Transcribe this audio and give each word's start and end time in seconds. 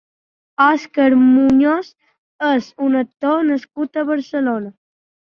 Òscar 0.67 1.09
Muñoz 1.25 1.91
és 2.53 2.71
un 2.87 2.97
actor 3.03 3.45
nascut 3.51 4.01
a 4.03 4.07
Barcelona. 4.09 4.73